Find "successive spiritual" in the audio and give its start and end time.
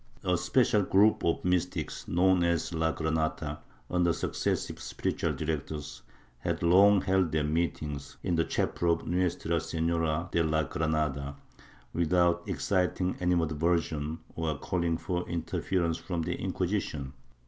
4.13-5.31